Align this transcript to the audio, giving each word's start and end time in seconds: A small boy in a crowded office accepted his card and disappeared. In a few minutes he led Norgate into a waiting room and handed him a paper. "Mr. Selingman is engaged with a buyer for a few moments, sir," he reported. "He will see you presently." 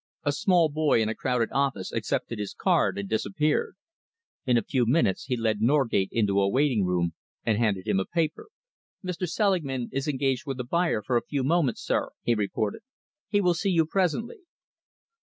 A 0.23 0.31
small 0.31 0.67
boy 0.67 0.99
in 0.99 1.09
a 1.09 1.13
crowded 1.13 1.49
office 1.51 1.91
accepted 1.91 2.39
his 2.39 2.55
card 2.55 2.97
and 2.97 3.07
disappeared. 3.07 3.75
In 4.47 4.57
a 4.57 4.63
few 4.63 4.87
minutes 4.87 5.25
he 5.25 5.37
led 5.37 5.61
Norgate 5.61 6.09
into 6.11 6.41
a 6.41 6.49
waiting 6.49 6.83
room 6.83 7.13
and 7.45 7.59
handed 7.59 7.87
him 7.87 7.99
a 7.99 8.05
paper. 8.05 8.47
"Mr. 9.05 9.29
Selingman 9.29 9.89
is 9.91 10.07
engaged 10.07 10.47
with 10.47 10.59
a 10.59 10.63
buyer 10.63 11.03
for 11.03 11.17
a 11.17 11.21
few 11.29 11.43
moments, 11.43 11.81
sir," 11.83 12.09
he 12.23 12.33
reported. 12.33 12.81
"He 13.27 13.41
will 13.41 13.53
see 13.53 13.69
you 13.69 13.85
presently." 13.85 14.39